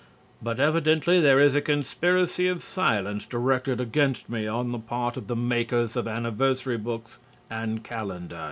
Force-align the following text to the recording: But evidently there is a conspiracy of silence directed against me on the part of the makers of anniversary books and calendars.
But 0.41 0.59
evidently 0.59 1.19
there 1.19 1.39
is 1.39 1.53
a 1.53 1.61
conspiracy 1.61 2.47
of 2.47 2.63
silence 2.63 3.23
directed 3.27 3.79
against 3.79 4.31
me 4.31 4.47
on 4.47 4.71
the 4.71 4.79
part 4.79 5.15
of 5.15 5.27
the 5.27 5.35
makers 5.35 5.95
of 5.95 6.07
anniversary 6.07 6.79
books 6.79 7.19
and 7.51 7.83
calendars. 7.83 8.39